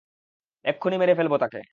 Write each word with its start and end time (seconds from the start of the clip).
এক্ষুণি 0.65 0.95
মেরে 0.97 1.13
ফেলবো 1.15 1.37
তাকে! 1.37 1.61